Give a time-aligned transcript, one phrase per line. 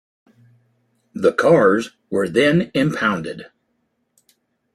[1.13, 3.45] The cars were then impounded.